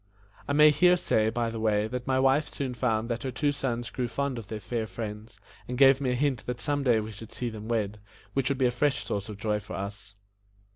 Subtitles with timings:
[0.47, 3.51] I may here say, by the way, that my wife soon found that her two
[3.51, 6.99] sons grew fond of their fair friends, and gave me a hint that some day
[6.99, 7.99] we should see them wed,
[8.33, 10.15] which would be a fresh source of joy to us.